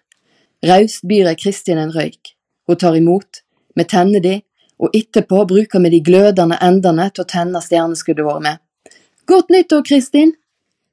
Raust 0.64 1.04
byr 1.04 1.32
jeg 1.34 1.42
Kristin 1.42 1.82
en 1.82 1.92
røyk. 1.92 2.32
Hun 2.66 2.76
tar 2.80 2.96
imot, 2.96 3.42
vi 3.76 3.84
tenner 3.84 4.22
de, 4.24 4.38
og 4.80 4.94
etterpå 4.96 5.44
bruker 5.48 5.82
vi 5.82 5.92
de 5.92 6.00
glødende 6.00 6.56
endene 6.62 7.10
til 7.10 7.26
å 7.26 7.28
tenne 7.28 7.60
stjerneskuddet 7.60 8.24
vårt 8.24 8.46
med. 8.46 8.62
Godt 9.26 9.48
nyttår, 9.48 9.84
Kristin! 9.84 10.34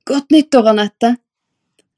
Godt 0.04 0.32
nyttår, 0.32 0.68
Anette! 0.68 1.16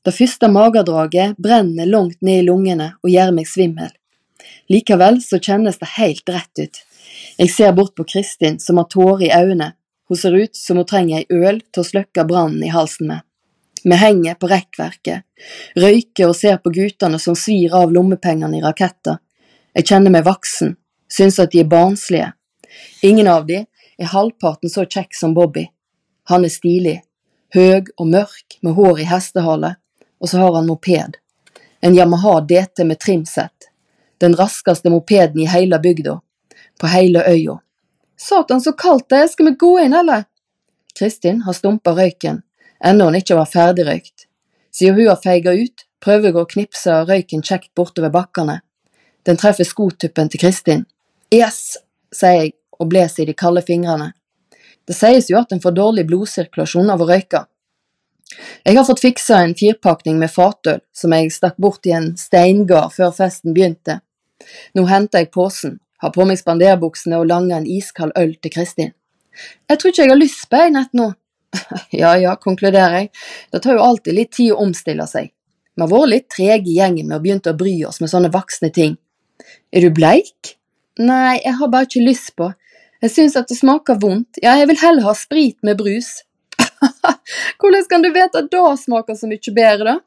Det 0.06 0.12
første 0.12 0.48
magedraget 0.51 1.38
brenner 1.39 1.86
langt 1.88 2.18
ned 2.22 2.42
i 2.42 2.48
lungene 2.50 2.88
og 3.00 3.08
gjør 3.13 3.30
meg 3.38 3.48
svimmel. 3.48 3.94
Likevel 4.68 5.22
så 5.24 5.39
kjennes 5.39 5.80
det 5.80 5.88
helt 5.94 6.32
rett 6.36 6.60
ut. 6.60 6.82
Jeg 7.39 7.54
ser 7.54 7.72
bort 7.77 7.94
på 7.96 8.04
Kristin 8.04 8.58
som 8.60 8.82
har 8.82 8.89
tårer 8.92 9.24
i 9.30 9.30
øynene. 9.32 9.70
Hun 10.10 10.20
ser 10.20 10.36
ut 10.36 10.60
som 10.60 10.82
hun 10.82 10.88
trenger 10.89 11.22
ei 11.22 11.39
øl 11.39 11.62
til 11.72 11.86
å 11.86 11.88
slukke 11.88 12.25
brannen 12.27 12.65
i 12.68 12.74
halsen 12.74 13.13
med. 13.13 13.24
Vi 13.86 14.00
henger 14.01 14.36
på 14.36 14.50
rekkverket, 14.51 15.24
røyker 15.80 16.34
og 16.34 16.36
ser 16.36 16.60
på 16.60 16.74
guttene 16.75 17.22
som 17.22 17.38
svir 17.39 17.77
av 17.80 17.94
lommepengene 17.96 18.60
i 18.60 18.65
raketter. 18.65 19.22
Jeg 19.72 19.88
kjenner 19.88 20.12
meg 20.12 20.27
voksen, 20.27 20.75
synes 21.08 21.39
at 21.39 21.56
de 21.56 21.63
er 21.63 21.72
barnslige. 21.72 22.34
Ingen 23.08 23.32
av 23.32 23.48
de 23.48 23.62
er 23.63 24.12
halvparten 24.12 24.74
så 24.74 24.84
kjekk 24.84 25.15
som 25.15 25.32
Bobby. 25.38 25.70
Han 26.29 26.46
er 26.46 26.53
stilig, 26.53 27.00
høg 27.53 27.91
og 27.98 28.08
mørk 28.10 28.58
med 28.65 28.74
hår 28.77 29.01
i 29.03 29.10
hestehale, 29.10 29.75
og 30.20 30.29
så 30.29 30.41
har 30.41 30.55
han 30.58 30.67
moped. 30.67 31.17
En 31.82 31.96
Yamaha 31.98 32.39
DT 32.41 32.86
med 32.86 33.00
trimsett. 33.00 33.70
Den 34.17 34.36
raskeste 34.36 34.89
mopeden 34.89 35.44
i 35.44 35.46
hele 35.46 35.79
bygda. 35.79 36.20
På 36.82 36.88
hele 36.88 37.22
øya. 37.27 37.60
Satan, 38.17 38.62
så 38.62 38.72
kaldt 38.74 39.10
det 39.10 39.20
er, 39.22 39.27
skal 39.27 39.51
vi 39.51 39.55
gå 39.60 39.72
inn, 39.84 39.94
eller? 39.94 40.25
Kristin 40.98 41.41
har 41.46 41.53
stumpa 41.53 41.91
røyken, 41.94 42.41
ennå 42.79 43.10
hun 43.10 43.20
ikke 43.20 43.36
var 43.36 43.51
ferdigrøykt. 43.51 44.27
Siden 44.72 44.96
hun 44.96 45.10
har 45.12 45.20
feiga 45.24 45.51
ut, 45.53 45.86
prøver 46.03 46.29
jeg 46.29 46.39
å 46.39 46.50
knipse 46.55 47.00
røyken 47.10 47.44
kjekt 47.44 47.74
bortover 47.75 48.13
bakkene. 48.13 48.62
Den 49.27 49.38
treffer 49.38 49.67
skotuppen 49.67 50.29
til 50.32 50.41
Kristin. 50.41 50.86
Yes, 51.34 51.77
sier 52.13 52.46
jeg 52.46 52.55
og 52.79 52.89
blåser 52.91 53.25
i 53.25 53.32
de 53.32 53.36
kalde 53.38 53.63
fingrene. 53.65 54.13
Det 54.86 54.94
sies 54.94 55.30
jo 55.32 55.39
at 55.39 55.51
en 55.54 55.62
får 55.62 55.75
dårlig 55.75 56.06
blodsirkulasjon 56.10 56.92
av 56.94 57.01
å 57.01 57.10
røyke. 57.10 57.46
Jeg 58.65 58.77
har 58.77 58.86
fått 58.86 59.04
fiksa 59.04 59.39
en 59.44 59.56
firpakning 59.58 60.18
med 60.22 60.34
fatøl 60.34 60.82
som 60.96 61.13
jeg 61.13 61.34
stakk 61.34 61.58
bort 61.62 61.86
i 61.86 61.94
en 61.96 62.12
steingard 62.20 62.94
før 62.96 63.13
festen 63.15 63.54
begynte. 63.56 64.00
Nå 64.75 64.86
henter 64.89 65.24
jeg 65.24 65.32
posen, 65.34 65.77
har 66.01 66.13
på 66.13 66.25
meg 66.27 66.39
spanderbuksene 66.42 67.20
og 67.22 67.30
langer 67.30 67.60
en 67.60 67.70
iskald 67.70 68.15
øl 68.20 68.36
til 68.42 68.54
Kristin. 68.54 68.92
Jeg 69.70 69.80
tror 69.80 69.92
ikke 69.92 70.04
jeg 70.04 70.13
har 70.13 70.20
lyst 70.22 70.50
på 70.50 70.60
ei 70.60 70.74
nett 70.74 70.94
nå. 70.98 71.12
ja 72.01 72.15
ja, 72.20 72.36
konkluderer 72.42 73.00
jeg, 73.00 73.10
det 73.54 73.62
tar 73.63 73.77
jo 73.77 73.86
alltid 73.86 74.18
litt 74.18 74.34
tid 74.36 74.54
å 74.54 74.60
omstille 74.65 75.08
seg. 75.10 75.32
Vi 75.75 75.84
har 75.84 75.92
vært 75.92 76.12
litt 76.12 76.30
trege 76.32 76.72
i 76.72 76.77
gjengen 76.77 77.10
med 77.10 77.18
å 77.18 77.24
begynne 77.24 77.51
å 77.51 77.58
bry 77.58 77.75
oss 77.88 78.01
med 78.01 78.12
sånne 78.12 78.32
voksne 78.34 78.72
ting. 78.75 78.96
Er 79.75 79.84
du 79.84 79.92
bleik? 79.96 80.56
Nei, 81.00 81.42
jeg 81.44 81.58
har 81.60 81.72
bare 81.72 81.88
ikke 81.89 82.04
lyst 82.06 82.32
på. 82.39 82.48
Jeg 83.05 83.12
syns 83.13 83.35
at 83.38 83.51
det 83.51 83.59
smaker 83.59 84.00
vondt, 84.01 84.39
ja, 84.41 84.55
jeg 84.57 84.65
vil 84.71 84.79
heller 84.81 85.05
ha 85.05 85.12
sprit 85.13 85.59
med 85.65 85.77
brus. 85.77 86.24
Hvordan 87.62 87.83
kan 87.91 88.01
du 88.01 88.09
vite 88.09 88.41
at 88.41 88.47
det 88.50 88.63
smaker 88.81 89.17
så 89.19 89.29
mye 89.29 89.53
bedre, 89.53 89.93
da? 89.93 89.97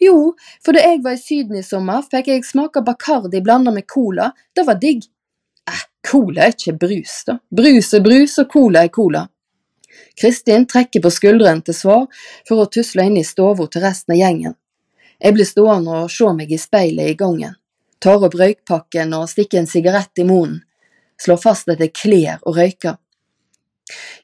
Jo, 0.00 0.32
for 0.64 0.76
da 0.76 0.84
jeg 0.84 1.02
var 1.04 1.18
i 1.18 1.20
Syden 1.20 1.58
i 1.60 1.64
sommer, 1.64 2.00
fikk 2.08 2.30
jeg 2.32 2.46
smake 2.48 2.80
Bacardi 2.86 3.42
blanda 3.44 3.72
med 3.72 3.84
cola. 3.88 4.30
Det 4.56 4.64
var 4.64 4.80
digg. 4.80 5.04
Eh, 5.68 5.84
cola 6.08 6.46
er 6.46 6.56
ikke 6.56 6.76
brus, 6.86 7.18
da. 7.28 7.36
Brus 7.52 7.92
er 7.92 8.04
brus, 8.04 8.38
og 8.40 8.48
cola 8.52 8.86
er 8.86 8.92
cola. 8.96 9.26
Kristin 10.16 10.64
trekker 10.68 11.04
på 11.04 11.12
skulderen 11.12 11.60
til 11.64 11.76
svar 11.76 12.08
for 12.48 12.64
å 12.64 12.68
tusle 12.72 13.08
inn 13.08 13.20
i 13.20 13.28
stua 13.28 13.52
til 13.66 13.84
resten 13.84 14.16
av 14.16 14.20
gjengen. 14.20 14.56
Jeg 15.20 15.36
blir 15.36 15.48
stående 15.48 16.02
og 16.06 16.12
se 16.12 16.32
meg 16.32 16.52
i 16.52 16.58
speilet 16.58 17.12
i 17.12 17.16
gangen, 17.16 17.54
tar 18.00 18.24
opp 18.24 18.40
røykpakken 18.40 19.12
og 19.20 19.28
stikker 19.30 19.60
en 19.60 19.68
sigarett 19.70 20.18
i 20.18 20.26
munnen, 20.26 20.62
slår 21.22 21.40
fast 21.42 21.70
at 21.70 21.80
jeg 21.80 21.94
kler 21.96 22.42
og 22.42 22.58
røyker. 22.58 22.98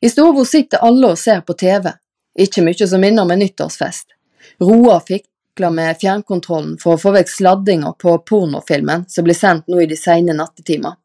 I 0.01 0.11
stua 0.11 0.45
sitter 0.45 0.85
alle 0.85 1.13
og 1.13 1.19
ser 1.19 1.41
på 1.47 1.57
TV, 1.59 1.91
ikke 2.39 2.63
mye 2.65 2.87
som 2.89 3.03
minner 3.03 3.27
om 3.27 3.35
en 3.35 3.43
nyttårsfest. 3.43 4.15
Roar 4.63 5.03
fikler 5.07 5.75
med 5.75 5.99
fjernkontrollen 6.01 6.79
for 6.83 6.95
å 6.95 7.03
få 7.03 7.13
vekk 7.17 7.31
sladdinga 7.31 7.93
på 7.99 8.15
pornofilmen 8.31 9.05
som 9.11 9.27
blir 9.27 9.37
sendt 9.39 9.69
nå 9.69 9.83
i 9.83 9.91
de 9.91 9.99
seine 9.99 10.37
nattetimer. 10.39 10.97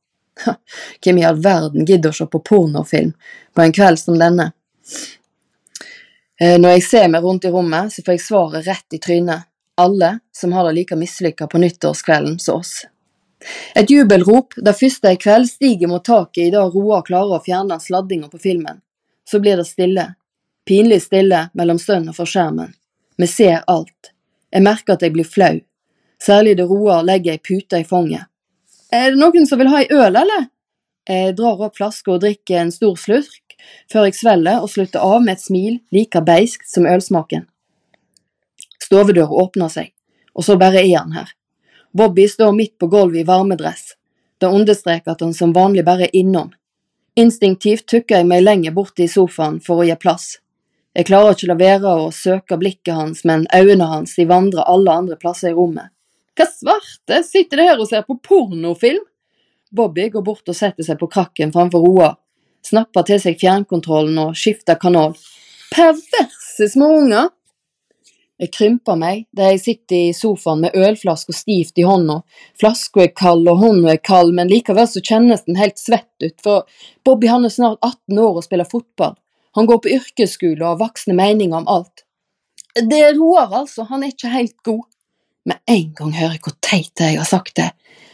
Hvem 1.03 1.17
i 1.17 1.25
all 1.25 1.41
verden 1.41 1.85
gidder 1.85 2.13
å 2.13 2.17
se 2.17 2.29
på 2.29 2.41
pornofilm 2.41 3.13
på 3.53 3.61
en 3.61 3.75
kveld 3.75 4.01
som 4.01 4.17
denne? 4.19 4.51
Eh, 6.41 6.57
når 6.59 6.77
jeg 6.77 6.85
ser 6.87 7.11
meg 7.13 7.25
rundt 7.25 7.45
i 7.45 7.51
rommet, 7.53 7.93
så 7.93 8.05
får 8.05 8.17
jeg 8.17 8.25
svaret 8.25 8.67
rett 8.67 8.97
i 8.97 9.01
trynet. 9.01 9.49
Alle 9.77 10.19
som 10.35 10.53
har 10.53 10.67
det 10.67 10.75
like 10.77 10.97
mislykka 10.97 11.47
på 11.49 11.61
nyttårskvelden 11.61 12.39
som 12.41 12.61
oss. 12.61 12.83
Et 13.75 13.89
jubelrop, 13.89 14.53
der 14.57 14.75
første 14.77 15.15
kveld, 15.19 15.49
stiger 15.49 15.91
mot 15.91 16.03
taket 16.05 16.49
idet 16.49 16.63
Roar 16.73 17.03
klarer 17.07 17.37
å 17.37 17.43
fjerne 17.43 17.79
sladdinga 17.81 18.29
på 18.31 18.41
filmen. 18.41 18.81
Så 19.29 19.39
blir 19.43 19.59
det 19.59 19.67
stille. 19.67 20.13
Pinlig 20.67 21.01
stille 21.03 21.47
mellom 21.53 21.79
stønn 21.81 22.07
og 22.11 22.17
for 22.17 22.29
skjermen. 22.29 22.71
Vi 23.17 23.27
ser 23.27 23.63
alt. 23.67 24.13
Jeg 24.53 24.63
merker 24.63 24.95
at 24.95 25.03
jeg 25.03 25.13
blir 25.15 25.27
flau. 25.27 25.59
Særlig 26.23 26.55
det 26.57 26.67
Roar 26.69 27.03
legger 27.03 27.35
ei 27.35 27.41
pute 27.43 27.81
i 27.81 27.87
fanget. 27.87 28.29
Er 28.93 29.11
det 29.11 29.19
noen 29.19 29.47
som 29.49 29.59
vil 29.59 29.71
ha 29.73 29.81
ei 29.81 29.89
øl, 29.91 30.15
eller? 30.15 30.49
Jeg 31.09 31.33
drar 31.35 31.59
opp 31.65 31.75
flaska 31.75 32.13
og 32.13 32.21
drikker 32.23 32.61
en 32.61 32.71
stor 32.71 32.95
slurk, 32.99 33.57
før 33.91 34.07
jeg 34.07 34.15
svelger 34.19 34.63
og 34.63 34.71
slutter 34.71 35.03
av 35.03 35.23
med 35.23 35.35
et 35.35 35.43
smil 35.43 35.79
like 35.95 36.21
beiskt 36.23 36.69
som 36.69 36.87
ølsmaken. 36.87 37.47
Stovedøra 38.83 39.41
åpner 39.43 39.71
seg, 39.73 39.91
og 40.35 40.45
så 40.47 40.55
bare 40.59 40.83
er 40.83 40.95
han 40.95 41.15
her. 41.17 41.33
Bobby 41.93 42.27
står 42.27 42.51
midt 42.51 42.77
på 42.77 42.87
gulvet 42.87 43.21
i 43.21 43.23
varmedress. 43.23 43.93
Det 44.41 44.49
understreker 44.49 45.13
at 45.13 45.21
han 45.21 45.33
som 45.33 45.53
vanlig 45.53 45.85
bare 45.85 46.07
er 46.07 46.15
innom. 46.17 46.49
Instinktivt 47.15 47.85
tukker 47.87 48.19
jeg 48.19 48.27
meg 48.27 48.41
lenger 48.41 48.73
bort 48.73 48.97
i 48.99 49.07
sofaen 49.07 49.59
for 49.61 49.83
å 49.83 49.85
gi 49.85 49.95
plass. 50.01 50.39
Jeg 50.97 51.07
klarer 51.09 51.35
ikke 51.35 51.49
la 51.51 51.57
være 51.57 51.91
å 52.01 52.09
søke 52.13 52.57
blikket 52.57 52.93
hans, 52.97 53.23
men 53.25 53.45
øynene 53.53 53.85
hans 53.89 54.15
de 54.17 54.25
vandrer 54.29 54.65
alle 54.69 54.93
andre 54.93 55.17
plasser 55.21 55.51
i 55.51 55.57
rommet. 55.57 55.93
Hva 56.33 56.47
svarte, 56.49 57.21
sitter 57.25 57.61
det 57.61 57.67
her 57.69 57.81
og 57.81 57.89
ser 57.89 58.05
på 58.07 58.17
pornofilm? 58.25 59.05
Bobby 59.73 60.07
går 60.13 60.25
bort 60.25 60.49
og 60.49 60.57
setter 60.57 60.85
seg 60.85 60.97
på 61.01 61.09
krakken 61.13 61.53
framfor 61.53 61.85
Roar, 61.85 62.17
snapper 62.65 63.05
til 63.05 63.21
seg 63.21 63.37
fjernkontrollen 63.41 64.17
og 64.21 64.37
skifter 64.37 64.77
kanal. 64.81 65.13
Perverse 65.73 66.69
småunger! 66.73 67.29
Jeg 68.43 68.51
krymper 68.51 68.97
meg 68.99 69.21
der 69.31 69.53
jeg 69.53 69.61
sitter 69.63 69.95
i 69.95 70.15
sofaen 70.15 70.65
med 70.65 70.73
ølflaska 70.75 71.31
stivt 71.31 71.77
i 71.79 71.85
hånda. 71.87 72.17
Flaska 72.59 73.05
er 73.05 73.13
kald 73.15 73.47
og 73.47 73.61
hånda 73.61 73.93
er 73.93 74.01
kald, 74.03 74.33
men 74.35 74.49
likevel 74.51 74.87
så 74.89 74.99
kjennes 74.99 75.45
den 75.45 75.55
helt 75.55 75.79
svett 75.79 76.25
ut, 76.25 76.35
for 76.43 76.65
Bobby 77.07 77.29
han 77.31 77.47
er 77.47 77.53
snart 77.53 77.79
18 77.79 78.19
år 78.19 78.41
og 78.41 78.43
spiller 78.43 78.67
fotball. 78.67 79.15
Han 79.55 79.69
går 79.69 79.79
på 79.79 79.93
yrkesskole 79.95 80.59
og 80.59 80.73
har 80.73 80.81
voksne 80.81 81.15
meninger 81.15 81.55
om 81.61 81.69
alt. 81.71 82.03
Det 82.75 82.99
er 82.99 83.15
Roar, 83.15 83.53
altså, 83.61 83.85
han 83.87 84.03
er 84.03 84.11
ikke 84.11 84.31
helt 84.33 84.57
god. 84.65 84.81
Med 85.47 85.61
en 85.69 85.93
gang 85.95 86.11
hører 86.17 86.35
jeg 86.35 86.43
hvor 86.43 86.55
teit 86.65 87.03
jeg 87.03 87.19
har 87.19 87.29
sagt 87.29 87.55
det, 87.59 87.69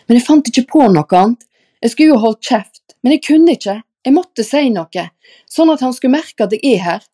men 0.06 0.20
jeg 0.20 0.26
fant 0.28 0.52
ikke 0.52 0.68
på 0.70 0.84
noe 0.94 1.18
annet. 1.18 1.48
Jeg 1.82 1.94
skulle 1.96 2.12
jo 2.14 2.20
holdt 2.22 2.44
kjeft, 2.46 2.98
men 3.02 3.16
jeg 3.16 3.24
kunne 3.26 3.56
ikke, 3.56 3.80
jeg 4.06 4.14
måtte 4.14 4.46
si 4.46 4.68
noe, 4.76 5.06
sånn 5.50 5.74
at 5.74 5.82
han 5.86 5.96
skulle 5.96 6.20
merke 6.20 6.46
at 6.46 6.54
jeg 6.54 6.76
er 6.76 6.86
her. 6.86 7.10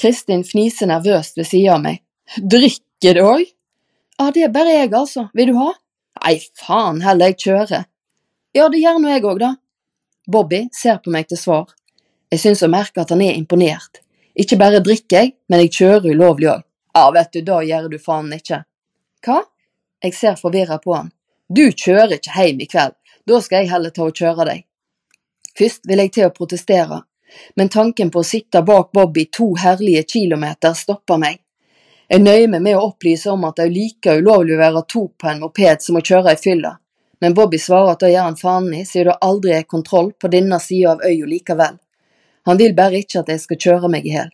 Kristin 0.00 0.46
fniser 0.46 0.88
nervøst 0.88 1.36
ved 1.36 1.50
siden 1.50 1.76
av 1.76 1.84
meg. 1.84 2.00
Drikker 2.38 3.16
du 3.16 3.22
òg? 3.26 3.44
Ja, 4.18 4.30
det 4.30 4.44
er 4.46 4.52
bare 4.54 4.74
jeg, 4.76 4.92
altså. 4.94 5.28
Vil 5.34 5.52
du 5.52 5.58
ha? 5.58 5.72
Nei, 6.22 6.36
faen 6.60 7.00
heller, 7.02 7.32
jeg 7.32 7.40
kjører. 7.46 7.86
Ja, 8.54 8.68
det 8.68 8.82
gjør 8.82 9.00
nå 9.02 9.10
jeg 9.10 9.24
òg, 9.24 9.40
da. 9.42 9.54
Bobby 10.30 10.66
ser 10.76 11.00
på 11.02 11.10
meg 11.10 11.28
til 11.28 11.40
svar. 11.40 11.72
Jeg 12.32 12.40
syns 12.40 12.62
å 12.62 12.70
merke 12.70 13.02
at 13.02 13.10
han 13.12 13.24
er 13.24 13.34
imponert. 13.36 14.02
Ikke 14.38 14.56
bare 14.60 14.80
drikker 14.84 15.18
jeg, 15.18 15.34
men 15.50 15.64
jeg 15.64 15.74
kjører 15.78 16.12
ulovlig 16.14 16.52
òg. 16.52 16.62
Ja, 16.96 17.08
vet 17.12 17.32
du, 17.32 17.40
da 17.44 17.62
gjør 17.64 17.88
du 17.92 17.98
faen 18.00 18.32
ikke. 18.36 18.62
Hva? 19.24 19.42
Jeg 20.02 20.16
ser 20.16 20.38
forvirra 20.40 20.78
på 20.82 20.94
han. 20.96 21.12
Du 21.48 21.64
kjører 21.68 22.16
ikke 22.16 22.36
hjem 22.36 22.62
i 22.64 22.68
kveld, 22.68 22.94
da 23.28 23.40
skal 23.44 23.62
jeg 23.62 23.72
heller 23.72 23.92
ta 23.94 24.06
og 24.06 24.16
kjøre 24.16 24.46
deg. 24.48 24.64
Først 25.58 25.84
vil 25.88 26.00
jeg 26.00 26.12
til 26.14 26.28
å 26.28 26.34
protestere, 26.34 27.02
men 27.56 27.70
tanken 27.72 28.10
på 28.12 28.22
å 28.22 28.26
sitte 28.26 28.62
bak 28.64 28.92
Bobby 28.96 29.26
to 29.32 29.52
herlige 29.60 30.04
kilometer 30.14 30.76
stopper 30.76 31.20
meg. 31.20 31.40
Jeg 32.12 32.20
nøyer 32.20 32.50
meg 32.52 32.60
med 32.60 32.76
å 32.76 32.90
opplyse 32.90 33.30
om 33.32 33.46
at 33.48 33.56
det 33.56 33.64
er 33.64 33.70
like 33.72 34.14
ulovlig 34.20 34.52
å 34.52 34.60
være 34.60 34.80
to 34.92 35.06
på 35.16 35.28
en 35.30 35.38
moped 35.40 35.80
som 35.80 35.96
å 35.96 36.02
kjøre 36.04 36.34
i 36.34 36.40
fylla, 36.40 36.74
men 37.24 37.32
Bobby 37.32 37.56
svarer 37.56 37.94
at 37.94 38.02
det 38.04 38.10
gjør 38.12 38.26
han 38.26 38.36
faen 38.36 38.66
i 38.76 38.82
siden 38.84 39.08
det 39.08 39.14
aldri 39.24 39.54
er 39.56 39.62
kontroll 39.64 40.10
på 40.20 40.28
denne 40.28 40.58
sida 40.60 40.90
av 40.92 41.06
øya 41.08 41.30
likevel. 41.30 41.78
Han 42.44 42.60
vil 42.60 42.74
bare 42.76 43.00
ikke 43.00 43.22
at 43.22 43.30
jeg 43.32 43.40
skal 43.40 43.60
kjøre 43.64 43.88
meg 43.94 44.04
i 44.04 44.12
hjel. 44.12 44.28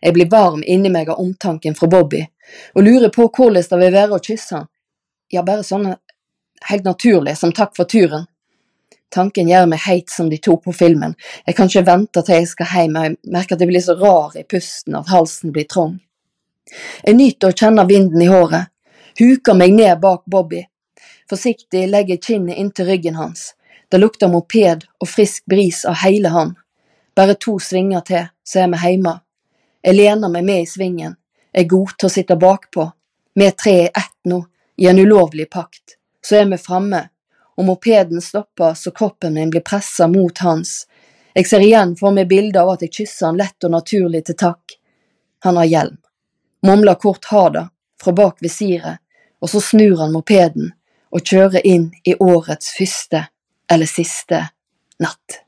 Jeg 0.00 0.16
blir 0.16 0.30
varm 0.32 0.62
inni 0.64 0.92
meg 0.94 1.10
av 1.12 1.20
omtanken 1.20 1.76
fra 1.76 1.90
Bobby, 1.92 2.22
og 2.72 2.88
lurer 2.88 3.12
på 3.12 3.28
hvordan 3.28 3.68
det 3.68 3.82
vil 3.82 3.94
være 3.98 4.16
å 4.16 4.24
kysse 4.30 4.56
han. 4.56 4.72
Ja, 5.28 5.44
bare 5.44 5.66
sånn 5.66 5.90
helt 6.70 6.88
naturlig, 6.88 7.36
som 7.36 7.52
takk 7.52 7.76
for 7.76 7.84
turen. 7.84 8.24
Tanken 9.12 9.52
gjør 9.52 9.68
meg 9.74 9.84
heit 9.84 10.08
som 10.08 10.32
de 10.32 10.40
to 10.40 10.56
på 10.56 10.72
filmen, 10.72 11.12
jeg 11.44 11.60
kan 11.60 11.68
ikke 11.68 11.84
vente 11.84 12.24
til 12.24 12.40
jeg 12.40 12.48
skal 12.48 12.72
hjem, 12.72 12.96
jeg 12.96 13.20
merker 13.36 13.60
at 13.60 13.68
jeg 13.68 13.74
blir 13.74 13.88
så 13.90 14.00
rar 14.00 14.40
i 14.40 14.48
pusten 14.48 14.96
at 14.96 15.12
halsen 15.12 15.52
blir 15.52 15.68
trang. 15.68 15.98
Jeg 17.02 17.16
nyter 17.16 17.50
å 17.50 17.56
kjenne 17.56 17.84
vinden 17.88 18.22
i 18.22 18.30
håret, 18.30 18.70
huker 19.18 19.56
meg 19.58 19.74
ned 19.76 20.00
bak 20.00 20.24
Bobby. 20.26 20.64
Forsiktig 21.30 21.86
legger 21.88 22.16
jeg 22.16 22.24
kinnet 22.24 22.60
inntil 22.60 22.88
ryggen 22.88 23.18
hans, 23.20 23.52
det 23.88 24.00
lukter 24.00 24.28
moped 24.32 24.86
og 25.00 25.08
frisk 25.08 25.44
bris 25.46 25.84
av 25.88 26.00
hele 26.02 26.32
han. 26.34 26.54
Bare 27.14 27.36
to 27.38 27.58
svinger 27.62 28.02
til, 28.08 28.26
så 28.44 28.64
er 28.64 28.72
vi 28.72 28.80
hjemme. 28.82 29.18
Jeg 29.84 29.96
lener 29.98 30.32
meg 30.32 30.44
med 30.44 30.62
i 30.64 30.68
svingen, 30.68 31.16
er 31.52 31.68
god 31.70 31.94
til 31.98 32.08
å 32.08 32.12
sitte 32.12 32.36
bakpå. 32.40 32.88
Vi 33.34 33.50
tre 33.52 33.74
er 33.84 33.92
ett 33.94 34.16
nå, 34.30 34.40
i 34.76 34.88
en 34.90 34.98
ulovlig 34.98 35.46
pakt. 35.50 35.98
Så 36.24 36.40
er 36.40 36.48
vi 36.50 36.58
framme, 36.58 37.02
og 37.54 37.68
mopeden 37.68 38.22
stopper 38.24 38.74
så 38.74 38.90
kroppen 38.90 39.34
min 39.36 39.52
blir 39.52 39.62
pressa 39.62 40.08
mot 40.10 40.38
hans. 40.42 40.86
Jeg 41.34 41.46
ser 41.46 41.62
igjen 41.62 41.94
for 41.98 42.14
meg 42.14 42.30
bildet 42.30 42.62
av 42.62 42.72
at 42.74 42.82
jeg 42.82 42.94
kysser 42.98 43.28
han 43.28 43.38
lett 43.38 43.66
og 43.66 43.74
naturlig 43.74 44.24
til 44.26 44.38
takk. 44.38 44.78
Han 45.46 45.60
har 45.60 45.70
hjelm. 45.70 45.98
Mumler 46.64 46.94
kort 46.94 47.24
ha 47.24 47.50
det 47.50 47.68
fra 48.02 48.12
bak 48.12 48.38
visiret, 48.40 48.96
og 49.40 49.50
så 49.50 49.60
snur 49.60 49.98
han 50.00 50.14
mopeden 50.14 50.70
og 51.12 51.20
kjører 51.20 51.60
inn 51.68 51.90
i 52.08 52.14
årets 52.16 52.72
første 52.72 53.26
eller 53.70 53.90
siste 53.90 54.40
natt. 55.04 55.43